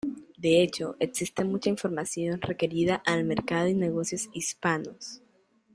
[0.35, 5.21] De hecho, existe mucha información referida al mercado y negocios hispanos.